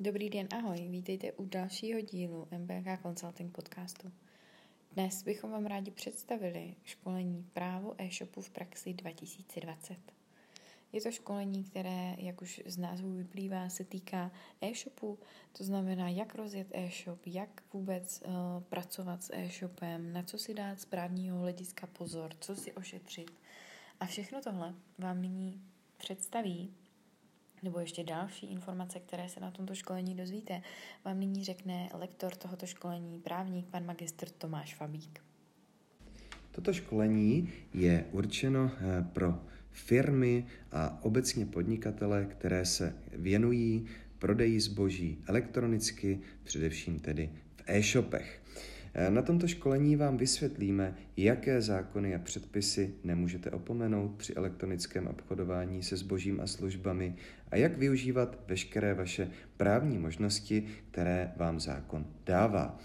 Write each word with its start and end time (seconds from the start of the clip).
Dobrý 0.00 0.30
den, 0.30 0.48
ahoj, 0.52 0.88
vítejte 0.88 1.32
u 1.32 1.44
dalšího 1.44 2.00
dílu 2.00 2.48
MBK 2.58 3.02
Consulting 3.02 3.54
podcastu. 3.54 4.12
Dnes 4.92 5.22
bychom 5.22 5.50
vám 5.50 5.66
rádi 5.66 5.90
představili 5.90 6.74
školení 6.84 7.50
právo 7.52 7.94
e-shopu 7.98 8.40
v 8.40 8.50
praxi 8.50 8.94
2020. 8.94 9.96
Je 10.92 11.00
to 11.00 11.10
školení, 11.10 11.64
které, 11.64 12.14
jak 12.18 12.42
už 12.42 12.62
z 12.66 12.78
názvu 12.78 13.12
vyplývá, 13.12 13.68
se 13.68 13.84
týká 13.84 14.30
e-shopu, 14.60 15.18
to 15.52 15.64
znamená, 15.64 16.08
jak 16.08 16.34
rozjet 16.34 16.68
e-shop, 16.72 17.26
jak 17.26 17.62
vůbec 17.72 18.22
uh, 18.26 18.32
pracovat 18.62 19.22
s 19.22 19.32
e-shopem, 19.32 20.12
na 20.12 20.22
co 20.22 20.38
si 20.38 20.54
dát 20.54 20.80
z 20.80 20.84
právního 20.84 21.38
hlediska 21.38 21.86
pozor, 21.86 22.30
co 22.40 22.56
si 22.56 22.72
ošetřit. 22.72 23.30
A 24.00 24.06
všechno 24.06 24.40
tohle 24.42 24.74
vám 24.98 25.22
nyní 25.22 25.62
představí 25.96 26.74
nebo 27.66 27.80
ještě 27.80 28.04
další 28.04 28.46
informace, 28.46 29.00
které 29.00 29.28
se 29.28 29.40
na 29.40 29.50
tomto 29.50 29.74
školení 29.74 30.14
dozvíte, 30.14 30.62
vám 31.04 31.20
nyní 31.20 31.44
řekne 31.44 31.88
lektor 31.94 32.34
tohoto 32.34 32.66
školení, 32.66 33.18
právník 33.18 33.66
pan 33.66 33.86
magistr 33.86 34.28
Tomáš 34.28 34.74
Fabík. 34.74 35.20
Toto 36.50 36.72
školení 36.72 37.52
je 37.74 38.04
určeno 38.12 38.70
eh, 38.74 39.04
pro 39.12 39.38
firmy 39.70 40.46
a 40.72 41.04
obecně 41.04 41.46
podnikatele, 41.46 42.24
které 42.24 42.64
se 42.64 42.94
věnují 43.12 43.86
prodeji 44.18 44.60
zboží 44.60 45.18
elektronicky, 45.26 46.20
především 46.44 46.98
tedy 46.98 47.30
v 47.56 47.62
e-shopech. 47.66 48.42
Na 49.08 49.22
tomto 49.22 49.48
školení 49.48 49.96
vám 49.96 50.16
vysvětlíme, 50.16 50.94
jaké 51.16 51.62
zákony 51.62 52.14
a 52.14 52.18
předpisy 52.18 52.94
nemůžete 53.04 53.50
opomenout 53.50 54.14
při 54.16 54.34
elektronickém 54.34 55.06
obchodování 55.06 55.82
se 55.82 55.96
zbožím 55.96 56.40
a 56.40 56.46
službami 56.46 57.14
a 57.50 57.56
jak 57.56 57.78
využívat 57.78 58.38
veškeré 58.48 58.94
vaše 58.94 59.30
právní 59.56 59.98
možnosti, 59.98 60.66
které 60.90 61.32
vám 61.36 61.60
zákon 61.60 62.06
dává. 62.26 62.78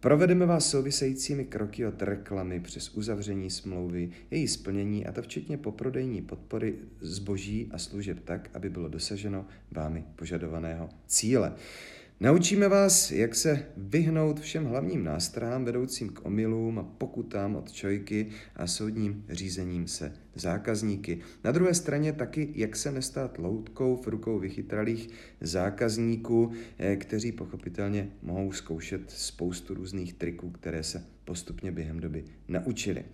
Provedeme 0.00 0.46
vás 0.46 0.70
souvisejícími 0.70 1.44
kroky 1.44 1.86
od 1.86 2.02
reklamy 2.02 2.60
přes 2.60 2.96
uzavření 2.96 3.50
smlouvy, 3.50 4.10
její 4.30 4.48
splnění 4.48 5.06
a 5.06 5.12
to 5.12 5.22
včetně 5.22 5.58
poprodejní 5.58 6.22
podpory 6.22 6.74
zboží 7.00 7.68
a 7.72 7.78
služeb 7.78 8.20
tak, 8.24 8.50
aby 8.54 8.70
bylo 8.70 8.88
dosaženo 8.88 9.46
vámi 9.70 10.04
požadovaného 10.16 10.88
cíle. 11.06 11.52
Naučíme 12.20 12.68
vás, 12.68 13.10
jak 13.10 13.34
se 13.34 13.66
vyhnout 13.76 14.40
všem 14.40 14.64
hlavním 14.64 15.04
nástrahám 15.04 15.64
vedoucím 15.64 16.08
k 16.08 16.26
omylům 16.26 16.78
a 16.78 16.82
pokutám 16.82 17.56
od 17.56 17.72
čojky 17.72 18.28
a 18.54 18.66
soudním 18.66 19.24
řízením 19.28 19.88
se 19.88 20.12
zákazníky. 20.34 21.20
Na 21.44 21.52
druhé 21.52 21.74
straně 21.74 22.12
taky, 22.12 22.52
jak 22.54 22.76
se 22.76 22.92
nestát 22.92 23.38
loutkou 23.38 23.96
v 23.96 24.06
rukou 24.06 24.38
vychytralých 24.38 25.08
zákazníků, 25.40 26.52
eh, 26.78 26.96
kteří 26.96 27.32
pochopitelně 27.32 28.08
mohou 28.22 28.52
zkoušet 28.52 29.10
spoustu 29.10 29.74
různých 29.74 30.14
triků, 30.14 30.50
které 30.50 30.82
se 30.82 31.04
postupně 31.24 31.72
během 31.72 32.00
doby 32.00 32.24
naučili. 32.48 33.04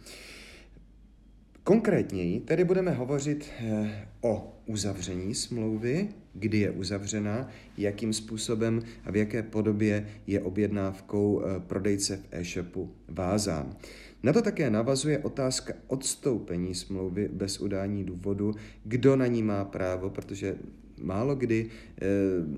Konkrétněji 1.65 2.41
tedy 2.41 2.65
budeme 2.65 2.91
hovořit 2.91 3.51
eh, 3.61 4.09
o 4.21 4.57
uzavření 4.67 5.35
smlouvy, 5.35 6.09
kdy 6.35 6.59
je 6.59 6.71
uzavřena, 6.71 7.49
jakým 7.79 8.13
způsobem 8.13 8.83
a 9.05 9.11
v 9.11 9.17
jaké 9.17 9.43
podobě 9.43 10.09
je 10.27 10.41
objednávkou 10.41 11.43
eh, 11.43 11.61
prodejce 11.61 12.17
v 12.17 12.27
e-shopu 12.31 12.91
vázán. 13.09 13.77
Na 14.23 14.33
to 14.33 14.43
také 14.43 14.71
navazuje 14.71 15.19
otázka 15.19 15.75
odstoupení 15.87 16.75
smlouvy 16.75 17.29
bez 17.33 17.61
udání 17.61 18.05
důvodu, 18.05 18.55
kdo 18.85 19.17
na 19.17 19.27
ní 19.27 19.43
má 19.43 19.65
právo, 19.65 20.11
protože 20.11 20.57
málo 21.03 21.35
kdy 21.35 21.67
eh, 21.69 22.07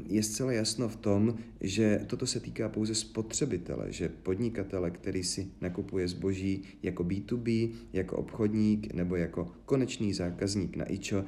je 0.09 0.23
zcela 0.23 0.53
jasno 0.53 0.89
v 0.89 0.97
tom, 0.97 1.39
že 1.61 2.01
toto 2.07 2.27
se 2.27 2.41
týká 2.41 2.69
pouze 2.69 2.95
spotřebitele, 2.95 3.93
že 3.93 4.09
podnikatele, 4.09 4.91
který 4.91 5.25
si 5.25 5.49
nakupuje 5.61 6.09
zboží 6.09 6.63
jako 6.83 7.05
B2B, 7.05 7.71
jako 7.93 8.17
obchodník 8.17 8.95
nebo 8.95 9.17
jako 9.17 9.53
konečný 9.65 10.13
zákazník 10.13 10.77
na 10.77 10.93
IČO, 10.93 11.25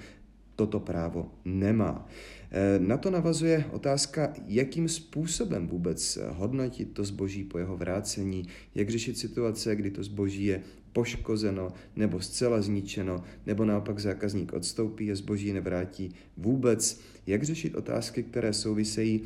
toto 0.56 0.80
právo 0.80 1.32
nemá. 1.44 2.08
Eh, 2.50 2.78
na 2.78 2.96
to 2.96 3.10
navazuje 3.10 3.64
otázka, 3.72 4.32
jakým 4.46 4.88
způsobem 4.88 5.68
vůbec 5.68 6.18
hodnotit 6.30 6.92
to 6.92 7.04
zboží 7.04 7.44
po 7.44 7.58
jeho 7.58 7.76
vrácení, 7.76 8.48
jak 8.74 8.90
řešit 8.90 9.18
situace, 9.18 9.76
kdy 9.76 9.90
to 9.90 10.02
zboží 10.02 10.44
je 10.44 10.62
poškozeno 10.92 11.72
nebo 11.96 12.20
zcela 12.20 12.62
zničeno, 12.62 13.22
nebo 13.46 13.64
naopak 13.64 13.98
zákazník 13.98 14.52
odstoupí 14.52 15.12
a 15.12 15.14
zboží 15.14 15.52
nevrátí 15.52 16.14
vůbec, 16.36 17.00
jak 17.26 17.42
řešit 17.42 17.74
otázky, 17.74 18.22
které 18.22 18.52
souvisejí 18.52 19.22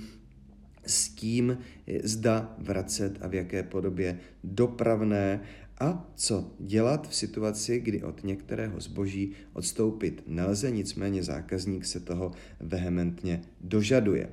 s 0.86 1.08
tím, 1.08 1.58
zda 2.02 2.54
vracet 2.58 3.18
a 3.20 3.28
v 3.28 3.34
jaké 3.34 3.62
podobě 3.62 4.18
dopravné 4.44 5.41
a 5.80 6.10
co 6.14 6.50
dělat 6.58 7.08
v 7.08 7.14
situaci, 7.14 7.80
kdy 7.80 8.02
od 8.02 8.24
některého 8.24 8.80
zboží 8.80 9.32
odstoupit 9.52 10.22
nelze, 10.26 10.70
nicméně 10.70 11.22
zákazník 11.22 11.84
se 11.84 12.00
toho 12.00 12.32
vehementně 12.60 13.42
dožaduje. 13.60 14.28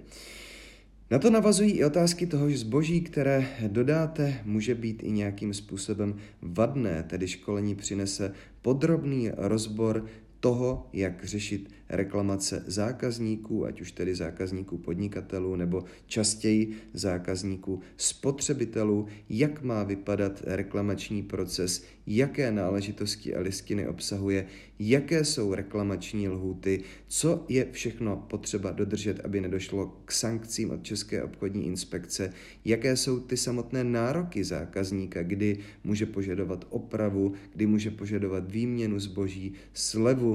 Na 1.11 1.19
to 1.19 1.29
navazují 1.29 1.71
i 1.71 1.85
otázky 1.85 2.27
toho, 2.27 2.49
že 2.49 2.57
zboží, 2.57 3.01
které 3.01 3.47
dodáte, 3.67 4.41
může 4.45 4.75
být 4.75 5.03
i 5.03 5.11
nějakým 5.11 5.53
způsobem 5.53 6.15
vadné, 6.41 7.03
tedy 7.03 7.27
školení 7.27 7.75
přinese 7.75 8.31
podrobný 8.61 9.31
rozbor 9.37 10.05
toho, 10.39 10.89
jak 10.93 11.23
řešit 11.23 11.69
reklamace 11.89 12.63
zákazníků, 12.67 13.65
ať 13.65 13.81
už 13.81 13.91
tedy 13.91 14.15
zákazníků 14.15 14.77
podnikatelů 14.77 15.55
nebo 15.55 15.83
častěji 16.05 16.71
zákazníků 16.93 17.79
spotřebitelů, 17.97 19.07
jak 19.29 19.63
má 19.63 19.83
vypadat 19.83 20.41
reklamační 20.45 21.23
proces, 21.23 21.83
jaké 22.07 22.51
náležitosti 22.51 23.35
a 23.35 23.41
listiny 23.41 23.87
obsahuje, 23.87 24.45
jaké 24.79 25.25
jsou 25.25 25.53
reklamační 25.53 26.29
lhuty, 26.29 26.83
co 27.07 27.45
je 27.49 27.67
všechno 27.71 28.25
potřeba 28.29 28.71
dodržet, 28.71 29.19
aby 29.25 29.41
nedošlo 29.41 30.01
k 30.05 30.11
sankcím 30.11 30.71
od 30.71 30.83
České 30.83 31.23
obchodní 31.23 31.65
inspekce, 31.65 32.33
jaké 32.65 32.97
jsou 32.97 33.19
ty 33.19 33.37
samotné 33.37 33.83
nároky 33.83 34.43
zákazníka, 34.43 35.23
kdy 35.23 35.57
může 35.83 36.05
požadovat 36.05 36.65
opravu, 36.69 37.33
kdy 37.55 37.65
může 37.65 37.91
požadovat 37.91 38.51
výměnu 38.51 38.99
zboží, 38.99 39.53
slevu 39.73 40.26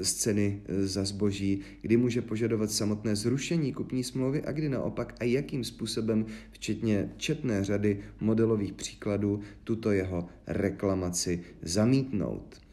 z 0.00 0.12
ceny 0.12 0.62
za 0.68 1.04
zboží, 1.04 1.60
kdy 1.82 1.96
může 1.96 2.22
požadovat 2.22 2.70
samotné 2.70 3.16
zrušení 3.16 3.72
kupní 3.72 4.04
smlouvy 4.04 4.42
a 4.42 4.52
kdy 4.52 4.68
naopak 4.68 5.14
a 5.20 5.24
jakým 5.24 5.64
způsobem, 5.64 6.26
včetně 6.50 7.12
četné 7.16 7.64
řady 7.64 8.00
modelových 8.20 8.72
příkladů, 8.72 9.40
tuto 9.64 9.90
jeho 9.90 10.28
reklamaci 10.46 11.40
zamítnout. 11.62 12.67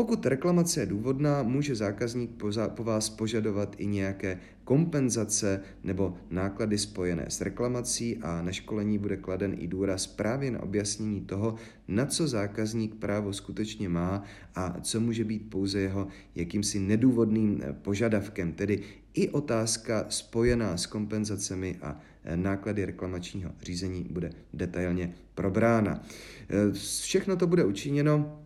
Pokud 0.00 0.26
reklamace 0.26 0.80
je 0.80 0.86
důvodná, 0.86 1.42
může 1.42 1.74
zákazník 1.74 2.30
po 2.74 2.84
vás 2.84 3.10
požadovat 3.10 3.76
i 3.78 3.86
nějaké 3.86 4.38
kompenzace 4.64 5.60
nebo 5.84 6.16
náklady 6.30 6.78
spojené 6.78 7.26
s 7.28 7.40
reklamací 7.40 8.16
a 8.16 8.42
na 8.42 8.52
školení 8.52 8.98
bude 8.98 9.16
kladen 9.16 9.54
i 9.58 9.66
důraz 9.66 10.06
právě 10.06 10.50
na 10.50 10.62
objasnění 10.62 11.20
toho, 11.20 11.54
na 11.88 12.06
co 12.06 12.28
zákazník 12.28 12.94
právo 12.94 13.32
skutečně 13.32 13.88
má 13.88 14.22
a 14.54 14.80
co 14.80 15.00
může 15.00 15.24
být 15.24 15.50
pouze 15.50 15.80
jeho 15.80 16.06
jakýmsi 16.34 16.78
nedůvodným 16.78 17.60
eh, 17.62 17.72
požadavkem, 17.72 18.52
tedy 18.52 18.80
i 19.14 19.28
otázka 19.28 20.06
spojená 20.08 20.76
s 20.76 20.86
kompenzacemi 20.86 21.78
a 21.82 22.00
eh, 22.24 22.36
náklady 22.36 22.84
reklamačního 22.84 23.52
řízení 23.62 24.06
bude 24.10 24.30
detailně 24.54 25.14
probrána. 25.34 26.02
Eh, 26.48 26.72
všechno 26.72 27.36
to 27.36 27.46
bude 27.46 27.64
učiněno 27.64 28.40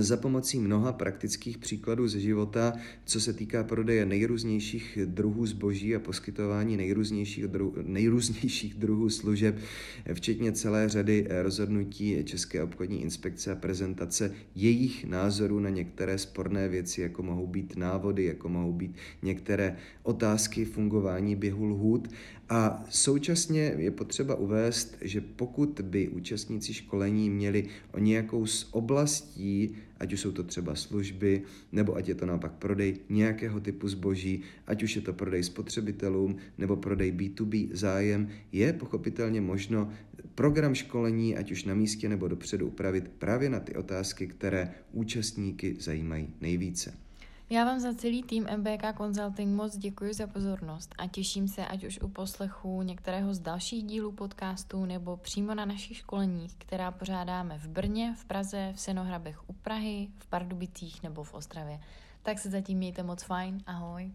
za 0.00 0.16
pomocí 0.16 0.60
mnoha 0.60 0.92
praktických 0.92 1.58
příkladů 1.58 2.08
ze 2.08 2.20
života, 2.20 2.72
co 3.04 3.20
se 3.20 3.32
týká 3.32 3.64
prodeje 3.64 4.06
nejrůznějších 4.06 4.98
druhů 5.04 5.46
zboží 5.46 5.96
a 5.96 5.98
poskytování 5.98 6.76
nejrůznějších, 6.76 7.46
druh, 7.46 7.74
nejrůznějších 7.82 8.74
druhů 8.74 9.10
služeb, 9.10 9.58
eh, 10.04 10.14
včetně 10.14 10.52
celé 10.52 10.88
řady 10.88 11.26
eh, 11.28 11.42
rozhodnutí 11.42 12.24
České 12.24 12.62
obchodní 12.62 13.02
inspekce 13.02 13.52
a 13.52 13.54
prezentace 13.54 14.34
jejich 14.54 15.04
názorů 15.04 15.60
na 15.60 15.70
některé 15.70 16.18
sporné 16.18 16.68
věci, 16.68 17.00
jako 17.00 17.22
mohou 17.22 17.46
být 17.46 17.76
návody, 17.76 18.24
jako 18.24 18.48
mohou 18.48 18.72
být 18.72 18.96
některé 19.22 19.76
otázky 20.02 20.64
fungování 20.64 21.36
běhu 21.36 21.64
lhůt. 21.64 22.08
A 22.48 22.84
současně 22.90 23.74
je 23.76 23.90
potřeba 23.90 24.34
uvést, 24.34 24.96
že 25.00 25.20
pokud 25.20 25.80
by 25.80 26.08
účastníci 26.08 26.74
školení 26.74 27.30
měli 27.30 27.66
o 27.92 27.98
nějakou 27.98 28.46
z 28.46 28.68
oblastí, 28.70 29.69
ať 29.98 30.12
už 30.12 30.20
jsou 30.20 30.32
to 30.32 30.42
třeba 30.42 30.74
služby, 30.74 31.42
nebo 31.72 31.96
ať 31.96 32.08
je 32.08 32.14
to 32.14 32.26
naopak 32.26 32.52
prodej 32.52 32.96
nějakého 33.08 33.60
typu 33.60 33.88
zboží, 33.88 34.42
ať 34.66 34.82
už 34.82 34.96
je 34.96 35.02
to 35.02 35.12
prodej 35.12 35.42
spotřebitelům, 35.42 36.36
nebo 36.58 36.76
prodej 36.76 37.12
B2B 37.12 37.68
zájem, 37.72 38.28
je 38.52 38.72
pochopitelně 38.72 39.40
možno 39.40 39.92
program 40.34 40.74
školení, 40.74 41.36
ať 41.36 41.52
už 41.52 41.64
na 41.64 41.74
místě 41.74 42.08
nebo 42.08 42.28
dopředu 42.28 42.66
upravit 42.66 43.08
právě 43.08 43.50
na 43.50 43.60
ty 43.60 43.74
otázky, 43.74 44.26
které 44.26 44.74
účastníky 44.92 45.76
zajímají 45.80 46.28
nejvíce. 46.40 47.09
Já 47.52 47.64
vám 47.64 47.80
za 47.80 47.94
celý 47.94 48.22
tým 48.22 48.46
MBK 48.56 48.96
Consulting 48.96 49.56
moc 49.56 49.76
děkuji 49.76 50.14
za 50.14 50.26
pozornost 50.26 50.94
a 50.98 51.06
těším 51.06 51.48
se, 51.48 51.66
ať 51.66 51.84
už 51.84 52.00
u 52.00 52.08
poslechu 52.08 52.82
některého 52.82 53.34
z 53.34 53.38
dalších 53.38 53.84
dílů 53.84 54.12
podcastu 54.12 54.84
nebo 54.84 55.16
přímo 55.16 55.54
na 55.54 55.64
našich 55.64 55.96
školeních, 55.96 56.54
která 56.58 56.90
pořádáme 56.90 57.58
v 57.58 57.68
Brně, 57.68 58.14
v 58.18 58.24
Praze, 58.24 58.72
v 58.74 58.80
Senohrabech 58.80 59.48
u 59.50 59.52
Prahy, 59.52 60.08
v 60.18 60.26
Pardubicích 60.26 61.02
nebo 61.02 61.24
v 61.24 61.34
Ostravě. 61.34 61.80
Tak 62.22 62.38
se 62.38 62.50
zatím 62.50 62.78
mějte 62.78 63.02
moc 63.02 63.22
fajn. 63.22 63.62
Ahoj. 63.66 64.10